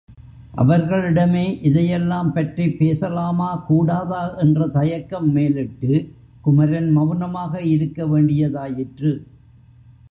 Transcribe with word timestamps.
அவர்களிடமே 0.51 1.59
இதையெல்லாம் 1.61 2.33
பற்றிப் 2.33 2.79
பேசலாமா 2.79 3.55
கூடாதா 3.67 4.35
என்ற 4.35 4.67
தயக்கம் 4.67 5.31
மேலிட்டு 5.31 6.13
குமரன் 6.41 6.97
மெளனமாக 6.97 7.61
இருக்க 7.61 8.05
வேண்டியதாயிற்று. 8.05 9.13